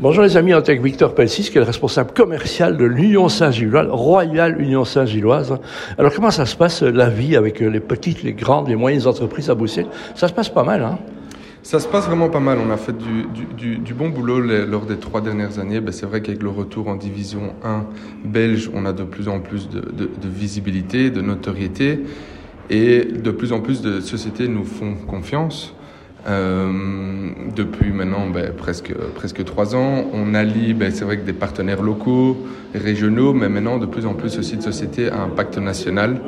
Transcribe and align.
Bonjour 0.00 0.22
les 0.22 0.38
amis, 0.38 0.54
on 0.54 0.56
est 0.56 0.70
avec 0.70 0.82
Victor 0.82 1.14
Pelsis, 1.14 1.50
qui 1.50 1.58
est 1.58 1.60
le 1.60 1.66
responsable 1.66 2.12
commercial 2.14 2.78
de 2.78 2.86
l'Union 2.86 3.28
Saint-Gilloise, 3.28 3.86
Royal 3.90 4.58
Union 4.58 4.86
Saint-Gilloise. 4.86 5.58
Alors 5.98 6.14
comment 6.14 6.30
ça 6.30 6.46
se 6.46 6.56
passe 6.56 6.82
la 6.82 7.10
vie 7.10 7.36
avec 7.36 7.60
les 7.60 7.80
petites, 7.80 8.22
les 8.22 8.32
grandes, 8.32 8.68
les 8.68 8.76
moyennes 8.76 9.06
entreprises 9.06 9.50
à 9.50 9.54
Bruxelles? 9.54 9.88
Ça 10.14 10.26
se 10.26 10.32
passe 10.32 10.48
pas 10.48 10.64
mal, 10.64 10.82
hein? 10.82 10.98
Ça 11.62 11.80
se 11.80 11.86
passe 11.86 12.06
vraiment 12.06 12.30
pas 12.30 12.40
mal. 12.40 12.56
On 12.66 12.70
a 12.70 12.78
fait 12.78 12.94
du, 12.96 13.92
bon 13.92 14.08
boulot 14.08 14.40
lors 14.40 14.86
des 14.86 14.96
trois 14.96 15.20
dernières 15.20 15.58
années. 15.58 15.82
Ben, 15.82 15.92
c'est 15.92 16.06
vrai 16.06 16.22
qu'avec 16.22 16.42
le 16.42 16.48
retour 16.48 16.88
en 16.88 16.94
division 16.94 17.52
1 17.62 17.84
belge, 18.24 18.70
on 18.72 18.86
a 18.86 18.94
de 18.94 19.04
plus 19.04 19.28
en 19.28 19.40
plus 19.40 19.68
de 19.68 20.08
visibilité, 20.24 21.10
de 21.10 21.20
notoriété. 21.20 22.00
Et 22.70 23.04
de 23.04 23.30
plus 23.32 23.52
en 23.52 23.60
plus 23.60 23.82
de 23.82 24.00
sociétés 24.00 24.48
nous 24.48 24.64
font 24.64 24.94
confiance. 24.94 25.74
Euh, 26.28 26.70
depuis 27.56 27.90
maintenant 27.92 28.28
ben, 28.28 28.52
presque, 28.52 28.92
presque 29.14 29.42
trois 29.44 29.74
ans, 29.74 30.04
on 30.12 30.34
allie, 30.34 30.74
ben, 30.74 30.92
c'est 30.92 31.04
vrai 31.04 31.18
que 31.18 31.24
des 31.24 31.32
partenaires 31.32 31.82
locaux, 31.82 32.36
régionaux, 32.74 33.32
mais 33.32 33.48
maintenant 33.48 33.78
de 33.78 33.86
plus 33.86 34.04
en 34.06 34.12
plus 34.14 34.38
aussi 34.38 34.56
de 34.56 34.62
sociétés 34.62 35.08
à 35.08 35.22
impact 35.22 35.58
national. 35.58 36.20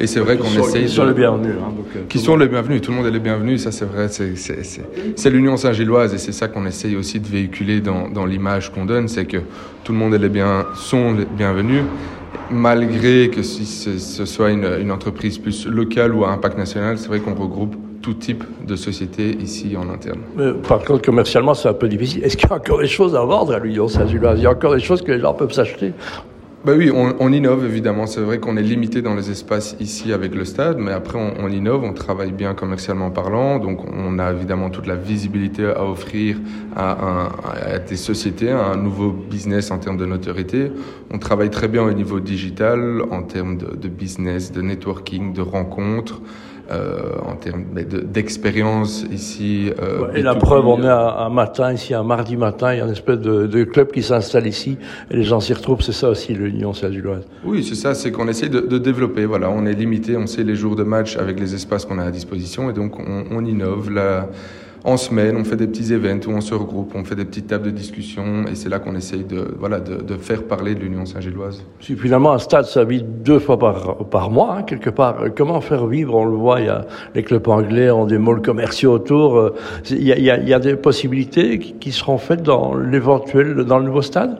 Et 0.00 0.06
c'est 0.06 0.20
vrai 0.20 0.36
qu'on 0.36 0.48
essaye. 0.48 0.84
Qui 0.84 0.92
sont 0.92 1.06
les 1.06 1.14
bienvenus. 1.14 1.54
Hein, 1.58 1.72
euh, 1.96 2.00
qui 2.08 2.18
sont 2.18 2.36
les 2.36 2.48
bienvenus, 2.48 2.82
tout 2.82 2.90
le 2.90 2.98
monde 2.98 3.06
est 3.06 3.10
les 3.10 3.18
bienvenus, 3.20 3.62
ça 3.62 3.72
c'est 3.72 3.86
vrai, 3.86 4.08
c'est 4.08 5.30
l'Union 5.30 5.56
Saint-Gilloise 5.56 6.12
et 6.14 6.18
c'est 6.18 6.32
ça 6.32 6.48
qu'on 6.48 6.66
essaye 6.66 6.96
aussi 6.96 7.18
de 7.18 7.26
véhiculer 7.26 7.80
dans, 7.80 8.08
dans 8.08 8.26
l'image 8.26 8.70
qu'on 8.72 8.84
donne, 8.84 9.08
c'est 9.08 9.24
que 9.24 9.38
tout 9.82 9.92
le 9.92 9.98
monde 9.98 10.14
est 10.14 10.18
les 10.18 10.28
bien, 10.28 10.66
sont 10.74 11.14
les 11.14 11.24
bienvenus 11.24 11.82
malgré 12.50 13.28
que 13.28 13.42
si 13.42 13.66
ce 13.66 14.24
soit 14.24 14.50
une, 14.50 14.66
une, 14.80 14.90
entreprise 14.90 15.36
plus 15.36 15.66
locale 15.66 16.14
ou 16.14 16.24
à 16.24 16.30
impact 16.30 16.56
national, 16.56 16.96
c'est 16.98 17.08
vrai 17.08 17.20
qu'on 17.20 17.34
regroupe 17.34 17.76
tout 18.08 18.14
type 18.14 18.44
de 18.66 18.74
société 18.74 19.36
ici 19.38 19.76
en 19.76 19.90
interne. 19.90 20.20
par 20.66 20.82
contre, 20.82 21.02
commercialement, 21.02 21.52
c'est 21.52 21.68
un 21.68 21.74
peu 21.74 21.88
difficile. 21.88 22.24
Est-ce 22.24 22.38
qu'il 22.38 22.48
y 22.48 22.52
a 22.52 22.56
encore 22.56 22.78
des 22.78 22.86
choses 22.86 23.14
à 23.14 23.22
vendre 23.22 23.52
à 23.52 23.58
l'Union 23.58 23.86
Saint-Gilloise 23.86 24.38
Il 24.38 24.44
y 24.44 24.46
a 24.46 24.50
encore 24.50 24.74
des 24.74 24.80
choses 24.80 25.02
que 25.02 25.12
les 25.12 25.20
gens 25.20 25.34
peuvent 25.34 25.52
s'acheter? 25.52 25.92
Bah 26.64 26.72
oui, 26.74 26.90
on, 26.90 27.32
innove 27.32 27.66
évidemment. 27.66 28.06
C'est 28.06 28.22
vrai 28.22 28.38
qu'on 28.38 28.56
est 28.56 28.62
limité 28.62 29.02
dans 29.02 29.14
les 29.14 29.30
espaces 29.30 29.76
ici 29.78 30.12
avec 30.12 30.34
le 30.34 30.46
stade, 30.46 30.78
mais 30.78 30.92
après 30.92 31.18
on, 31.18 31.44
on, 31.44 31.48
innove, 31.48 31.84
on 31.84 31.92
travaille 31.92 32.32
bien 32.32 32.54
commercialement 32.54 33.10
parlant, 33.10 33.58
donc 33.58 33.80
on 33.84 34.18
a 34.18 34.32
évidemment 34.32 34.68
toute 34.70 34.86
la 34.86 34.96
visibilité 34.96 35.66
à 35.66 35.84
offrir 35.84 36.36
à, 36.74 36.92
un, 36.92 37.28
à 37.74 37.78
des 37.78 37.96
sociétés, 37.96 38.50
à 38.50 38.70
un 38.72 38.76
nouveau 38.76 39.10
business 39.10 39.70
en 39.70 39.78
termes 39.78 39.98
de 39.98 40.06
notoriété. 40.06 40.72
On 41.12 41.18
travaille 41.18 41.50
très 41.50 41.68
bien 41.68 41.82
au 41.82 41.92
niveau 41.92 42.20
digital, 42.20 43.02
en 43.10 43.22
termes 43.22 43.58
de, 43.58 43.76
de 43.76 43.88
business, 43.88 44.50
de 44.50 44.62
networking, 44.62 45.34
de 45.34 45.42
rencontres. 45.42 46.22
Euh, 46.70 47.16
en 47.24 47.36
termes 47.36 47.64
d'expérience 48.12 49.06
ici. 49.10 49.70
Euh, 49.80 50.12
et 50.14 50.20
la 50.20 50.34
preuve, 50.34 50.66
on 50.66 50.82
est 50.82 50.86
un, 50.86 51.30
matin, 51.30 51.72
ici, 51.72 51.94
un 51.94 52.02
mardi 52.02 52.36
matin, 52.36 52.74
il 52.74 52.78
y 52.78 52.80
a 52.82 52.84
une 52.84 52.92
espèce 52.92 53.20
de, 53.20 53.46
de 53.46 53.64
club 53.64 53.90
qui 53.90 54.02
s'installe 54.02 54.46
ici, 54.46 54.76
et 55.10 55.16
les 55.16 55.22
gens 55.22 55.40
s'y 55.40 55.54
retrouvent, 55.54 55.80
c'est 55.80 55.92
ça 55.92 56.10
aussi 56.10 56.34
l'Union 56.34 56.74
Saint-Gilloise. 56.74 57.22
Oui, 57.42 57.64
c'est 57.64 57.74
ça, 57.74 57.94
c'est 57.94 58.12
qu'on 58.12 58.28
essaie 58.28 58.50
de, 58.50 58.60
de, 58.60 58.76
développer, 58.76 59.24
voilà, 59.24 59.48
on 59.48 59.64
est 59.64 59.72
limité, 59.72 60.18
on 60.18 60.26
sait 60.26 60.44
les 60.44 60.56
jours 60.56 60.76
de 60.76 60.82
match 60.82 61.16
avec 61.16 61.40
les 61.40 61.54
espaces 61.54 61.86
qu'on 61.86 61.98
a 61.98 62.04
à 62.04 62.10
disposition, 62.10 62.68
et 62.68 62.74
donc 62.74 62.98
on, 62.98 63.24
on 63.30 63.46
innove. 63.46 63.90
La, 63.90 64.28
en 64.84 64.96
semaine, 64.96 65.36
on 65.36 65.44
fait 65.44 65.56
des 65.56 65.66
petits 65.66 65.92
événements 65.92 66.08
où 66.26 66.30
on 66.30 66.40
se 66.40 66.54
regroupe, 66.54 66.92
on 66.94 67.04
fait 67.04 67.14
des 67.14 67.24
petites 67.24 67.48
tables 67.48 67.66
de 67.66 67.70
discussion 67.70 68.46
et 68.50 68.54
c'est 68.54 68.68
là 68.68 68.78
qu'on 68.78 68.94
essaye 68.94 69.24
de, 69.24 69.54
voilà, 69.58 69.80
de, 69.80 70.16
faire 70.16 70.42
parler 70.44 70.74
de 70.74 70.80
l'Union 70.80 71.04
Saint-Gilloise. 71.04 71.62
Finalement 71.80 72.32
un 72.32 72.38
stade, 72.38 72.64
ça 72.64 72.84
vit 72.84 73.02
deux 73.02 73.38
fois 73.38 73.58
par, 73.58 73.96
par 74.06 74.30
mois, 74.30 74.56
hein, 74.58 74.62
quelque 74.62 74.90
part. 74.90 75.16
Comment 75.36 75.60
faire 75.60 75.86
vivre 75.86 76.14
On 76.14 76.24
le 76.24 76.36
voit, 76.36 76.60
il 76.60 76.66
y 76.66 76.70
a 76.70 76.86
les 77.14 77.22
clubs 77.22 77.46
anglais 77.48 77.90
ont 77.90 78.06
des 78.06 78.18
malls 78.18 78.42
commerciaux 78.42 78.92
autour. 78.92 79.52
Il 79.90 80.02
y 80.02 80.12
a, 80.12 80.18
il 80.18 80.24
y 80.24 80.30
a, 80.30 80.38
il 80.38 80.48
y 80.48 80.54
a 80.54 80.58
des 80.58 80.76
possibilités 80.76 81.58
qui 81.58 81.92
seront 81.92 82.18
faites 82.18 82.42
dans 82.42 82.74
l'éventuel, 82.74 83.64
dans 83.64 83.78
le 83.78 83.84
nouveau 83.84 84.02
stade? 84.02 84.38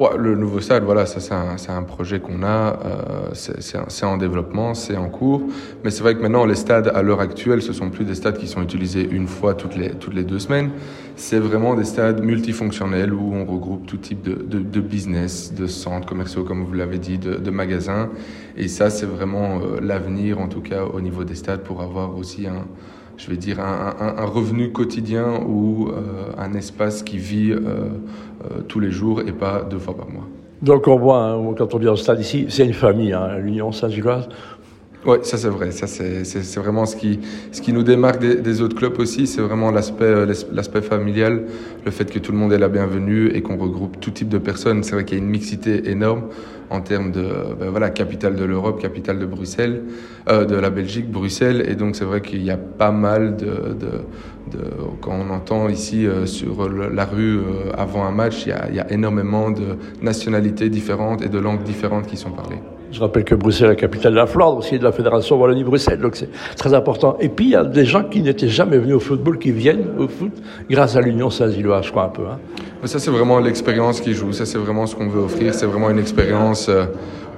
Le 0.00 0.34
nouveau 0.34 0.60
stade, 0.60 0.84
voilà, 0.84 1.06
ça 1.06 1.20
c'est 1.20 1.70
un, 1.70 1.82
projet 1.82 2.18
qu'on 2.18 2.42
a, 2.42 2.78
euh, 2.84 3.30
c'est 3.34 4.06
en 4.06 4.16
développement, 4.16 4.74
c'est 4.74 4.96
en 4.96 5.08
cours. 5.08 5.42
Mais 5.84 5.90
c'est 5.90 6.02
vrai 6.02 6.14
que 6.14 6.22
maintenant, 6.22 6.44
les 6.44 6.54
stades, 6.54 6.90
à 6.94 7.02
l'heure 7.02 7.20
actuelle, 7.20 7.62
ce 7.62 7.72
sont 7.72 7.90
plus 7.90 8.04
des 8.04 8.14
stades 8.14 8.38
qui 8.38 8.48
sont 8.48 8.62
utilisés 8.62 9.06
une 9.08 9.28
fois 9.28 9.54
toutes 9.54 9.76
les, 9.76 9.90
toutes 9.90 10.14
les 10.14 10.24
deux 10.24 10.38
semaines. 10.38 10.70
C'est 11.16 11.38
vraiment 11.38 11.74
des 11.74 11.84
stades 11.84 12.24
multifonctionnels 12.24 13.12
où 13.12 13.34
on 13.34 13.44
regroupe 13.44 13.86
tout 13.86 13.98
type 13.98 14.22
de, 14.22 14.34
de, 14.34 14.80
business, 14.80 15.52
de 15.54 15.66
centres 15.66 16.06
commerciaux, 16.06 16.42
comme 16.42 16.64
vous 16.64 16.72
l'avez 16.72 16.98
dit, 16.98 17.18
de, 17.18 17.34
de, 17.34 17.50
magasins. 17.50 18.08
Et 18.56 18.68
ça, 18.68 18.90
c'est 18.90 19.06
vraiment 19.06 19.60
euh, 19.60 19.80
l'avenir, 19.80 20.40
en 20.40 20.48
tout 20.48 20.62
cas, 20.62 20.84
au 20.84 21.00
niveau 21.00 21.24
des 21.24 21.34
stades, 21.34 21.62
pour 21.62 21.82
avoir 21.82 22.16
aussi 22.16 22.46
un 22.46 22.64
je 23.16 23.30
vais 23.30 23.36
dire, 23.36 23.60
un, 23.60 24.24
revenu 24.24 24.72
quotidien 24.72 25.40
ou 25.46 25.88
euh, 25.88 26.32
un 26.38 26.54
espace 26.54 27.02
qui 27.02 27.18
vit 27.18 27.52
euh, 27.52 27.58
euh, 27.58 28.60
tous 28.66 28.80
les 28.80 28.90
jours 28.90 29.20
et 29.20 29.32
pas 29.32 29.62
deux 29.62 29.78
fois 29.78 29.96
par 29.96 30.08
mois. 30.08 30.26
Donc 30.62 30.86
on 30.86 30.96
voit, 30.96 31.18
hein, 31.18 31.54
quand 31.56 31.74
on 31.74 31.78
vient 31.78 31.92
au 31.92 31.96
stade 31.96 32.20
ici, 32.20 32.46
c'est 32.48 32.64
une 32.64 32.72
famille, 32.72 33.12
hein, 33.12 33.38
l'Union 33.38 33.72
Saint-Gilloise. 33.72 34.28
Oui, 35.04 35.16
ça 35.22 35.36
c'est 35.36 35.48
vrai. 35.48 35.72
Ça 35.72 35.88
c'est 35.88 36.56
vraiment 36.60 36.86
ce 36.86 36.94
qui, 36.94 37.18
ce 37.50 37.60
qui 37.60 37.72
nous 37.72 37.82
démarque 37.82 38.20
des, 38.20 38.60
autres 38.60 38.76
clubs 38.76 38.98
aussi. 39.00 39.26
C'est 39.26 39.40
vraiment 39.40 39.72
l'aspect 39.72 40.04
euh, 40.04 40.32
l'aspect 40.52 40.80
familial, 40.80 41.46
le 41.84 41.90
fait 41.90 42.08
que 42.08 42.20
tout 42.20 42.30
le 42.30 42.38
monde 42.38 42.52
est 42.52 42.58
la 42.58 42.68
bienvenue 42.68 43.28
et 43.34 43.42
qu'on 43.42 43.56
regroupe 43.56 43.98
tout 43.98 44.12
type 44.12 44.28
de 44.28 44.38
personnes. 44.38 44.84
C'est 44.84 44.92
vrai 44.94 45.04
qu'il 45.04 45.18
y 45.18 45.20
a 45.20 45.24
une 45.24 45.30
mixité 45.30 45.90
énorme 45.90 46.28
en 46.70 46.80
termes 46.80 47.10
de 47.10 47.26
ben 47.58 47.70
voilà 47.70 47.90
capitale 47.90 48.36
de 48.36 48.44
l'Europe, 48.44 48.80
capitale 48.80 49.18
de 49.18 49.26
Bruxelles, 49.26 49.82
euh, 50.28 50.44
de 50.44 50.54
la 50.54 50.70
Belgique, 50.70 51.10
Bruxelles. 51.10 51.64
Et 51.68 51.74
donc 51.74 51.96
c'est 51.96 52.04
vrai 52.04 52.20
qu'il 52.20 52.44
y 52.44 52.52
a 52.52 52.56
pas 52.56 52.92
mal 52.92 53.36
de, 53.36 53.46
de, 53.46 54.56
de 54.56 54.64
quand 55.00 55.14
on 55.14 55.30
entend 55.30 55.68
ici 55.68 56.06
euh, 56.06 56.26
sur 56.26 56.70
la 56.70 57.04
rue 57.06 57.38
euh, 57.38 57.72
avant 57.76 58.04
un 58.04 58.12
match, 58.12 58.46
il 58.46 58.50
y, 58.50 58.52
a, 58.52 58.68
il 58.68 58.76
y 58.76 58.80
a 58.80 58.88
énormément 58.92 59.50
de 59.50 59.76
nationalités 60.00 60.68
différentes 60.68 61.22
et 61.22 61.28
de 61.28 61.38
langues 61.40 61.64
différentes 61.64 62.06
qui 62.06 62.16
sont 62.16 62.30
parlées. 62.30 62.60
Je 62.92 63.00
rappelle 63.00 63.24
que 63.24 63.34
Bruxelles 63.34 63.68
est 63.68 63.70
la 63.70 63.76
capitale 63.76 64.12
de 64.12 64.18
la 64.18 64.26
Flandre, 64.26 64.58
aussi 64.58 64.78
de 64.78 64.84
la 64.84 64.92
Fédération 64.92 65.40
Wallonie-Bruxelles, 65.40 65.98
donc 65.98 66.14
c'est 66.14 66.28
très 66.56 66.74
important. 66.74 67.16
Et 67.20 67.30
puis, 67.30 67.46
il 67.46 67.50
y 67.52 67.56
a 67.56 67.64
des 67.64 67.86
gens 67.86 68.04
qui 68.04 68.20
n'étaient 68.20 68.48
jamais 68.48 68.76
venus 68.76 68.96
au 68.96 69.00
football, 69.00 69.38
qui 69.38 69.50
viennent 69.50 69.86
au 69.98 70.08
foot 70.08 70.32
grâce 70.68 70.94
à 70.94 71.00
l'Union 71.00 71.30
Saint-Gilloise, 71.30 71.86
je 71.86 71.90
crois 71.90 72.04
un 72.04 72.08
peu. 72.08 72.22
Hein. 72.30 72.38
Ça, 72.84 72.98
c'est 72.98 73.10
vraiment 73.10 73.38
l'expérience 73.38 74.00
qui 74.00 74.12
joue. 74.12 74.32
Ça, 74.32 74.44
c'est 74.44 74.58
vraiment 74.58 74.86
ce 74.86 74.94
qu'on 74.94 75.08
veut 75.08 75.22
offrir. 75.22 75.54
C'est 75.54 75.66
vraiment 75.66 75.88
une 75.88 76.00
expérience 76.00 76.68
euh, 76.68 76.84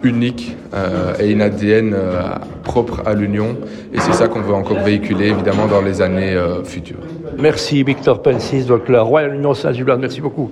unique 0.03 0.56
euh, 0.75 1.12
et 1.20 1.31
une 1.31 1.41
ADN 1.41 1.94
euh, 1.94 2.22
propre 2.64 3.03
à 3.06 3.14
l'Union. 3.14 3.56
Et 3.93 4.00
c'est 4.00 4.14
ça 4.14 4.26
qu'on 4.26 4.41
veut 4.41 4.54
encore 4.54 4.81
véhiculer, 4.81 5.28
évidemment, 5.28 5.66
dans 5.66 5.82
les 5.82 6.03
années 6.03 6.37
futures. 6.64 6.98
Merci, 7.38 7.84
Victor 7.84 8.22
Pensis, 8.22 8.66
donc 8.66 8.88
la 8.88 9.03
Royal 9.03 9.34
Union 9.34 9.54
Saint-Gilloise. 9.54 9.98
Merci 10.00 10.20
beaucoup. 10.20 10.50